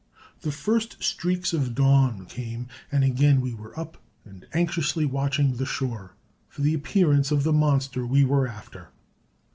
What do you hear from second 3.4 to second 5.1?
were up and anxiously